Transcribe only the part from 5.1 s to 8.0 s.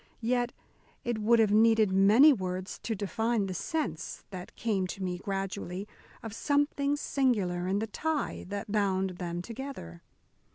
gradually, of something singular in the